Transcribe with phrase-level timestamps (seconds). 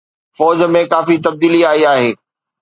[0.37, 2.11] فوج ۾ ڪافي تبديلي آئي آهي